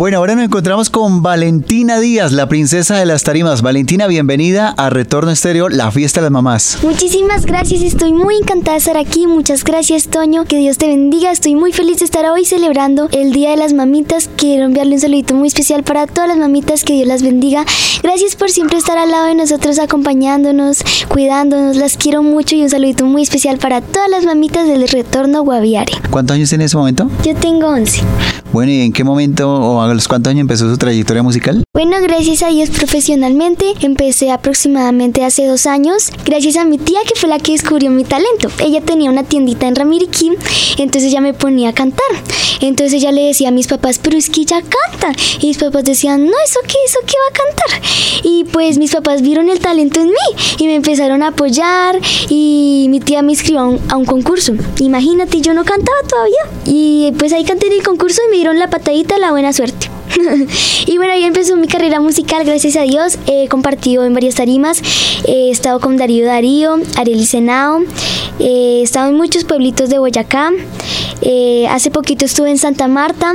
Bueno, 0.00 0.18
ahora 0.18 0.36
nos 0.36 0.44
encontramos 0.44 0.90
con 0.90 1.24
Valentina 1.24 1.98
Díaz, 1.98 2.30
la 2.30 2.48
princesa 2.48 2.96
de 2.96 3.04
las 3.04 3.24
tarimas. 3.24 3.62
Valentina, 3.62 4.06
bienvenida 4.06 4.68
a 4.68 4.90
Retorno 4.90 5.32
Estéreo, 5.32 5.68
la 5.68 5.90
fiesta 5.90 6.20
de 6.20 6.26
las 6.26 6.30
mamás. 6.30 6.78
Muchísimas 6.84 7.46
gracias, 7.46 7.82
estoy 7.82 8.12
muy 8.12 8.36
encantada 8.36 8.74
de 8.74 8.78
estar 8.78 8.96
aquí. 8.96 9.26
Muchas 9.26 9.64
gracias, 9.64 10.06
Toño. 10.06 10.44
Que 10.44 10.58
Dios 10.58 10.78
te 10.78 10.86
bendiga. 10.86 11.32
Estoy 11.32 11.56
muy 11.56 11.72
feliz 11.72 11.98
de 11.98 12.04
estar 12.04 12.24
hoy 12.26 12.44
celebrando 12.44 13.08
el 13.10 13.32
Día 13.32 13.50
de 13.50 13.56
las 13.56 13.72
Mamitas. 13.72 14.30
Quiero 14.36 14.66
enviarle 14.66 14.94
un 14.94 15.00
saludito 15.00 15.34
muy 15.34 15.48
especial 15.48 15.82
para 15.82 16.06
todas 16.06 16.28
las 16.28 16.38
mamitas. 16.38 16.84
Que 16.84 16.92
Dios 16.92 17.08
las 17.08 17.24
bendiga. 17.24 17.64
Gracias 18.00 18.36
por 18.36 18.50
siempre 18.50 18.78
estar 18.78 18.98
al 18.98 19.10
lado 19.10 19.26
de 19.26 19.34
nosotros, 19.34 19.80
acompañándonos, 19.80 20.78
cuidándonos. 21.08 21.74
Las 21.74 21.96
quiero 21.96 22.22
mucho 22.22 22.54
y 22.54 22.62
un 22.62 22.70
saludito 22.70 23.04
muy 23.04 23.22
especial 23.22 23.58
para 23.58 23.80
todas 23.80 24.08
las 24.08 24.24
mamitas 24.24 24.68
del 24.68 24.86
Retorno 24.86 25.42
Guaviare. 25.42 25.90
¿Cuántos 26.08 26.36
años 26.36 26.50
tiene 26.50 26.62
en 26.62 26.66
ese 26.66 26.76
momento? 26.76 27.10
Yo 27.24 27.34
tengo 27.34 27.66
11. 27.66 28.04
Bueno, 28.52 28.72
¿y 28.72 28.80
en 28.80 28.92
qué 28.92 29.04
momento 29.04 29.54
o 29.54 29.82
a 29.82 29.92
los 29.92 30.08
cuántos 30.08 30.30
años 30.30 30.40
empezó 30.40 30.70
su 30.70 30.78
trayectoria 30.78 31.22
musical? 31.22 31.62
Bueno, 31.78 31.98
gracias 32.02 32.42
a 32.42 32.48
Dios 32.48 32.70
profesionalmente 32.70 33.72
empecé 33.82 34.32
aproximadamente 34.32 35.24
hace 35.24 35.46
dos 35.46 35.64
años, 35.64 36.10
gracias 36.24 36.56
a 36.56 36.64
mi 36.64 36.76
tía 36.76 36.98
que 37.06 37.14
fue 37.14 37.28
la 37.28 37.38
que 37.38 37.52
descubrió 37.52 37.88
mi 37.88 38.02
talento. 38.02 38.50
Ella 38.58 38.80
tenía 38.80 39.08
una 39.08 39.22
tiendita 39.22 39.68
en 39.68 39.76
Ramiriquí, 39.76 40.32
entonces 40.78 41.04
ella 41.04 41.20
me 41.20 41.34
ponía 41.34 41.68
a 41.68 41.72
cantar. 41.72 42.04
Entonces 42.60 42.94
ella 42.94 43.12
le 43.12 43.26
decía 43.26 43.50
a 43.50 43.52
mis 43.52 43.68
papás, 43.68 44.00
pero 44.02 44.18
es 44.18 44.28
que 44.28 44.40
ella 44.40 44.60
canta. 44.60 45.12
Y 45.40 45.46
mis 45.46 45.58
papás 45.58 45.84
decían, 45.84 46.24
no, 46.24 46.32
¿eso 46.44 46.58
qué? 46.66 46.74
¿Eso 46.84 46.98
qué 47.06 47.14
va 47.16 47.28
a 47.30 47.46
cantar? 47.46 47.90
Y 48.24 48.42
pues 48.42 48.76
mis 48.76 48.90
papás 48.90 49.22
vieron 49.22 49.48
el 49.48 49.60
talento 49.60 50.00
en 50.00 50.08
mí 50.08 50.56
y 50.58 50.66
me 50.66 50.74
empezaron 50.74 51.22
a 51.22 51.28
apoyar 51.28 52.00
y 52.28 52.86
mi 52.88 52.98
tía 52.98 53.22
me 53.22 53.30
inscribió 53.30 53.60
a 53.60 53.68
un, 53.68 53.80
a 53.88 53.96
un 53.96 54.04
concurso. 54.04 54.52
Imagínate, 54.80 55.40
yo 55.40 55.54
no 55.54 55.64
cantaba 55.64 55.98
todavía. 56.08 56.42
Y 56.66 57.12
pues 57.20 57.32
ahí 57.32 57.44
canté 57.44 57.68
en 57.68 57.74
el 57.74 57.84
concurso 57.84 58.20
y 58.26 58.30
me 58.30 58.36
dieron 58.38 58.58
la 58.58 58.68
patadita, 58.68 59.16
la 59.18 59.30
buena 59.30 59.52
suerte. 59.52 59.97
y 60.86 60.96
bueno, 60.96 61.12
ahí 61.12 61.24
empezó 61.24 61.56
mi 61.56 61.66
carrera 61.66 62.00
musical, 62.00 62.44
gracias 62.44 62.76
a 62.76 62.82
Dios. 62.82 63.18
He 63.26 63.48
compartido 63.48 64.04
en 64.04 64.14
varias 64.14 64.36
tarimas. 64.36 64.82
He 65.26 65.50
estado 65.50 65.80
con 65.80 65.96
Darío 65.96 66.26
Darío, 66.26 66.78
Ariel 66.96 67.26
Senao. 67.26 67.82
He 68.38 68.82
estado 68.82 69.08
en 69.10 69.16
muchos 69.16 69.44
pueblitos 69.44 69.90
de 69.90 69.98
Boyacá. 69.98 70.52
Eh, 71.22 71.66
hace 71.68 71.90
poquito 71.90 72.24
estuve 72.24 72.50
en 72.50 72.58
Santa 72.58 72.88
Marta, 72.88 73.34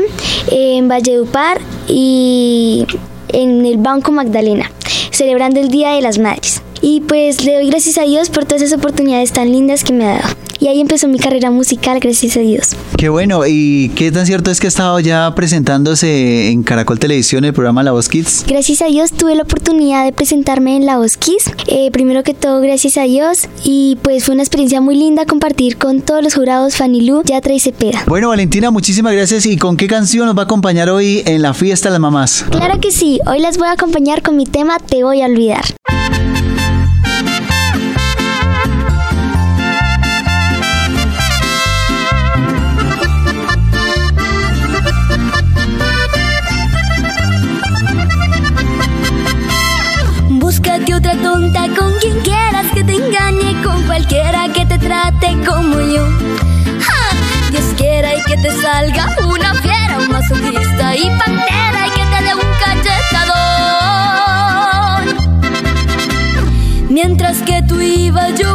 en 0.50 0.88
Valledupar 0.88 1.60
y 1.88 2.86
en 3.30 3.66
el 3.66 3.78
Banco 3.78 4.12
Magdalena, 4.12 4.72
celebrando 5.12 5.60
el 5.60 5.70
Día 5.70 5.92
de 5.92 6.02
las 6.02 6.18
Madres. 6.18 6.62
Y 6.82 7.02
pues 7.02 7.44
le 7.46 7.56
doy 7.56 7.70
gracias 7.70 7.98
a 7.98 8.04
Dios 8.04 8.30
por 8.30 8.46
todas 8.46 8.62
esas 8.62 8.78
oportunidades 8.78 9.32
tan 9.32 9.52
lindas 9.52 9.84
que 9.84 9.94
me 9.94 10.06
ha 10.06 10.20
dado. 10.20 10.43
Y 10.64 10.70
ahí 10.70 10.80
empezó 10.80 11.10
mi 11.10 11.20
carrera 11.20 11.52
musical, 11.52 12.00
gracias 12.00 12.38
a 12.38 12.40
Dios. 12.40 12.70
Qué 12.98 13.10
bueno, 13.10 13.42
¿y 13.46 13.92
qué 13.98 14.14
tan 14.14 14.26
cierto 14.26 14.50
es 14.50 14.62
que 14.62 14.68
ha 14.68 14.70
estado 14.70 14.98
ya 15.02 15.36
presentándose 15.36 16.52
en 16.52 16.64
Caracol 16.64 17.00
Televisión 17.00 17.44
el 17.44 17.52
programa 17.52 17.84
La 17.84 17.92
Voz 17.92 18.08
Kids? 18.08 18.46
Gracias 18.48 18.82
a 18.82 18.86
Dios 18.86 19.12
tuve 19.12 19.36
la 19.36 19.44
oportunidad 19.44 20.06
de 20.06 20.14
presentarme 20.14 20.78
en 20.78 20.86
La 20.86 21.00
Voz 21.00 21.18
Kids. 21.18 21.52
Eh, 21.68 21.92
primero 21.92 22.24
que 22.24 22.34
todo, 22.34 22.62
gracias 22.62 22.96
a 22.96 23.04
Dios. 23.04 23.50
Y 23.66 23.98
pues 24.04 24.24
fue 24.24 24.36
una 24.36 24.44
experiencia 24.44 24.80
muy 24.80 24.96
linda 24.96 25.26
compartir 25.26 25.76
con 25.76 26.00
todos 26.00 26.24
los 26.24 26.36
jurados 26.36 26.78
Fanilú, 26.78 27.24
Yatra 27.26 27.54
y 27.54 27.60
Cepeda. 27.60 28.02
Bueno, 28.08 28.30
Valentina, 28.30 28.72
muchísimas 28.72 29.12
gracias. 29.12 29.46
¿Y 29.46 29.58
con 29.58 29.76
qué 29.76 29.88
canción 29.88 30.28
nos 30.28 30.38
va 30.38 30.44
a 30.44 30.46
acompañar 30.46 30.90
hoy 30.90 31.24
en 31.26 31.42
la 31.42 31.54
fiesta 31.54 31.90
de 31.90 31.96
las 31.96 32.00
mamás? 32.00 32.46
Claro 32.52 32.80
que 32.80 32.92
sí, 32.92 33.20
hoy 33.28 33.40
las 33.40 33.58
voy 33.58 33.68
a 33.68 33.74
acompañar 33.74 34.22
con 34.22 34.38
mi 34.38 34.46
tema 34.46 34.78
Te 34.80 35.04
voy 35.04 35.24
a 35.24 35.26
olvidar. 35.26 35.66
Salga 58.64 59.06
una 59.28 59.54
fiera, 59.56 59.98
un 60.00 60.10
masoquista 60.10 60.96
y 60.96 61.10
pantera 61.20 61.86
y 61.86 61.90
que 61.90 62.06
te 62.12 62.24
dé 62.24 62.34
un 62.34 62.50
cachetadón. 62.64 63.44
Mientras 66.88 67.42
que 67.42 67.62
tú 67.64 67.82
ibas, 67.82 68.40
yo 68.40 68.53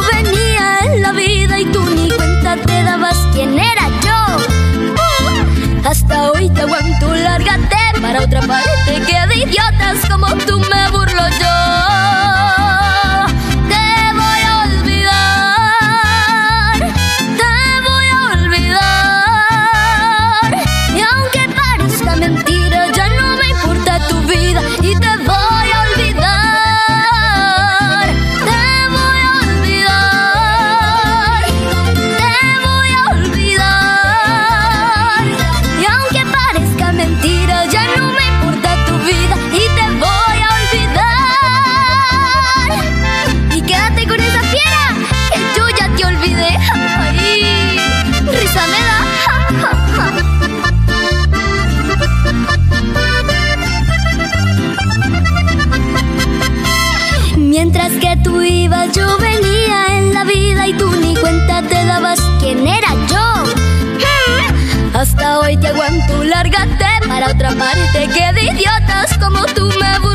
para 67.07 67.31
otra 67.31 67.51
parte. 67.51 68.07
Que 68.13 68.33
de 68.33 68.43
idiotas 68.43 69.17
como 69.19 69.45
tú 69.47 69.71
me 69.79 70.08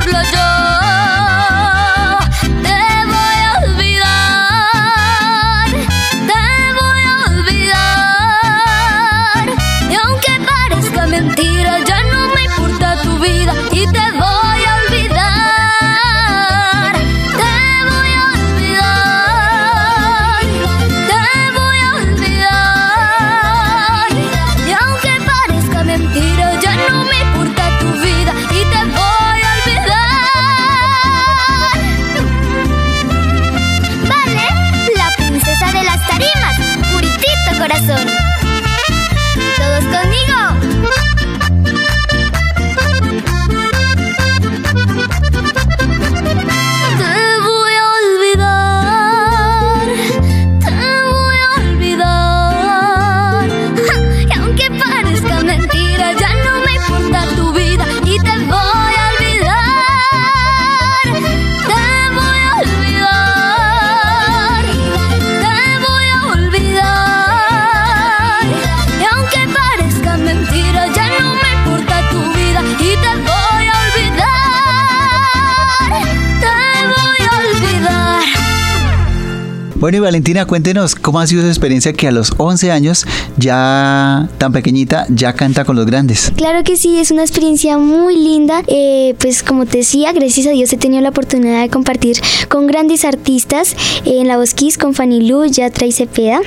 Bueno, 79.85 79.99
y 79.99 80.01
Valentina, 80.01 80.47
cuéntenos 80.47 80.95
cómo 80.95 81.21
ha 81.21 81.27
sido 81.27 81.43
su 81.43 81.49
experiencia 81.49 81.93
que 81.93 82.09
a 82.09 82.11
los 82.11 82.33
11 82.39 82.73
años, 82.73 83.05
ya 83.37 84.31
tan 84.39 84.51
pequeñita, 84.51 85.05
ya 85.11 85.35
canta 85.35 85.67
con 85.67 85.77
los 85.77 85.85
grandes. 85.85 86.33
Claro 86.37 86.65
que 86.65 86.79
sí, 86.79 86.99
es 86.99 87.11
una 87.11 87.21
experiencia 87.21 87.77
muy 87.77 88.17
linda. 88.17 88.63
Eh, 88.67 89.15
pues 89.21 89.43
como 89.43 89.67
te 89.67 89.77
decía, 89.77 90.15
gracias 90.15 90.47
a 90.47 90.53
Dios 90.53 90.73
he 90.73 90.79
tenido 90.79 91.03
la 91.03 91.11
oportunidad 91.11 91.61
de 91.61 91.69
compartir 91.69 92.17
con 92.49 92.67
grandes 92.67 93.05
artistas 93.05 93.77
en 94.07 94.27
la 94.27 94.39
voz 94.39 94.55
con 94.81 94.95
Fanny 94.95 95.29
Lu, 95.29 95.45
Yatra 95.45 95.87
y 95.87 95.93
Cepeda. 95.93 96.41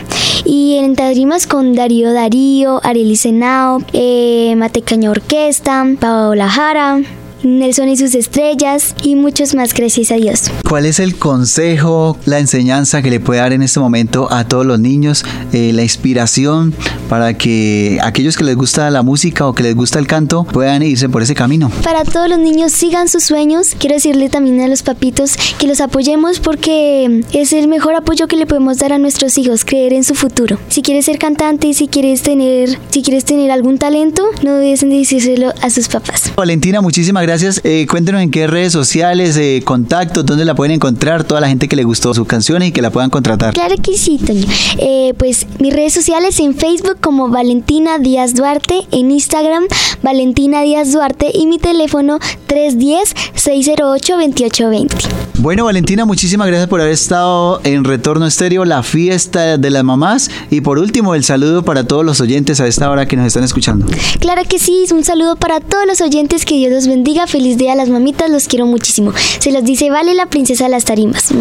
Y 0.44 0.78
en 0.78 0.96
tarimas 0.96 1.46
con 1.46 1.76
Darío 1.76 2.14
Darío, 2.14 2.82
Ariel 2.84 3.16
Senao, 3.18 3.84
eh, 3.94 4.56
Matecaña 4.58 5.12
Orquesta, 5.12 5.86
Paola 6.00 6.50
Jara. 6.50 7.04
Nelson 7.44 7.90
y 7.90 7.98
sus 7.98 8.16
estrellas 8.16 8.96
y 9.04 9.16
muchos 9.16 9.56
más, 9.56 9.74
gracias 9.74 10.12
a 10.12 10.16
Dios. 10.16 10.52
¿Cuál 10.68 10.86
es 10.86 11.00
el 11.00 11.16
consejo, 11.16 12.18
la 12.26 12.40
enseñanza 12.40 13.02
que 13.02 13.10
le 13.10 13.20
puede 13.20 13.40
dar 13.40 13.54
en 13.54 13.62
este 13.62 13.80
momento 13.80 14.32
a 14.32 14.48
todos 14.48 14.66
los 14.66 14.80
niños, 14.80 15.24
eh, 15.54 15.72
la 15.74 15.84
inspiración 15.84 16.74
para 17.08 17.34
que 17.36 18.00
aquellos 18.02 18.38
que 18.38 18.44
les 18.44 18.56
gusta 18.56 18.90
la 18.90 19.04
música 19.04 19.48
o 19.48 19.54
que 19.54 19.64
les 19.64 19.76
gusta 19.76 20.00
el 20.00 20.08
canto 20.08 20.44
puedan 20.44 20.84
irse 20.84 21.10
por 21.10 21.22
ese 21.22 21.36
camino? 21.36 21.70
Para 21.84 22.04
todos 22.04 22.30
los 22.30 22.40
niños 22.40 22.72
sigan 22.72 23.08
sus 23.08 23.24
sueños. 23.24 23.76
Quiero 23.78 23.96
decirle 23.96 24.30
también 24.30 24.62
a 24.62 24.68
los 24.68 24.84
papitos 24.84 25.36
que 25.58 25.68
los 25.68 25.82
apoyemos 25.82 26.40
porque 26.40 27.24
es 27.34 27.54
el 27.54 27.68
mejor 27.68 27.96
apoyo 27.96 28.28
que 28.28 28.36
le 28.36 28.46
podemos 28.46 28.78
dar 28.78 28.94
a 28.94 28.98
nuestros 28.98 29.38
hijos, 29.38 29.66
creer 29.66 29.94
en 29.94 30.04
su 30.04 30.16
futuro. 30.16 30.58
Si 30.70 30.82
quieres 30.82 31.06
ser 31.06 31.18
cantante, 31.18 31.74
si 31.74 31.88
quieres 31.88 32.22
tener, 32.22 32.78
si 32.90 33.02
quieres 33.02 33.26
tener 33.26 33.52
algún 33.52 33.78
talento, 33.78 34.24
no 34.44 34.56
debes 34.56 34.82
de 34.82 34.88
decírselo 34.88 35.54
a 35.62 35.70
sus 35.70 35.88
papás. 35.88 36.32
Valentina, 36.36 36.82
muchísimas 36.82 37.24
gracias. 37.24 37.62
Eh, 37.64 37.88
cuéntenos 37.90 38.22
en 38.22 38.32
qué 38.32 38.48
redes 38.48 38.74
sociales, 38.74 39.38
eh, 39.38 39.62
contactos, 39.64 40.26
dónde 40.26 40.46
la 40.46 40.56
pueden 40.56 40.74
encontrar 40.74 41.24
toda 41.24 41.42
la 41.42 41.50
gente 41.50 41.68
que 41.68 41.76
le 41.76 41.84
gustó 41.84 42.14
sus 42.14 42.28
canciones 42.28 42.70
y 42.70 42.72
que 42.72 42.82
la 42.82 42.92
puedan 42.92 43.10
contratar. 43.10 43.54
Claro 43.54 43.76
que 43.82 43.98
sí, 43.98 44.18
Toño. 44.18 44.46
Eh, 44.78 45.14
pues 45.18 45.48
mis 45.60 45.74
redes 45.74 45.94
sociales 45.94 46.40
en 46.40 46.56
Facebook 46.56 46.97
como 47.00 47.30
Valentina 47.30 48.00
Díaz 48.00 48.34
Duarte, 48.34 48.88
en 48.92 49.12
Instagram 49.12 49.66
Valentina 50.02 50.62
Díaz 50.62 50.92
Duarte 50.92 51.32
y 51.34 51.48
mi 51.48 51.60
teléfono 51.60 52.20
310-608-2820. 52.48 55.28
Bueno, 55.40 55.66
Valentina, 55.66 56.06
muchísimas 56.06 56.48
gracias 56.48 56.68
por 56.68 56.82
haber 56.82 56.94
estado 56.94 57.62
en 57.64 57.84
Retorno 57.84 58.26
Estéreo, 58.26 58.66
la 58.66 58.82
fiesta 58.82 59.58
de 59.58 59.70
las 59.70 59.84
mamás. 59.84 60.32
Y 60.50 60.62
por 60.62 60.80
último, 60.80 61.14
el 61.14 61.24
saludo 61.24 61.64
para 61.64 61.84
todos 61.84 62.04
los 62.04 62.20
oyentes 62.22 62.60
a 62.60 62.68
esta 62.68 62.90
hora 62.90 63.06
que 63.06 63.16
nos 63.16 63.28
están 63.28 63.44
escuchando. 63.44 63.86
Claro 64.20 64.42
que 64.50 64.58
sí, 64.58 64.86
un 64.92 65.04
saludo 65.04 65.36
para 65.36 65.60
todos 65.60 65.86
los 65.86 66.02
oyentes, 66.02 66.46
que 66.46 66.56
Dios 66.56 66.72
los 66.72 66.88
bendiga. 66.88 67.28
Feliz 67.28 67.58
día 67.58 67.74
a 67.74 67.76
las 67.76 67.90
mamitas, 67.90 68.32
los 68.32 68.48
quiero 68.48 68.66
muchísimo. 68.66 69.14
Se 69.40 69.52
los 69.52 69.64
dice 69.64 69.92
Vale, 69.92 70.16
la 70.16 70.26
princesa 70.26 70.66
de 70.66 70.72
las 70.72 70.86
tarimas. 70.86 71.32